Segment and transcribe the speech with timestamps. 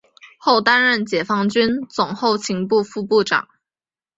[0.39, 3.47] 后担任解放军总后勤部副部长。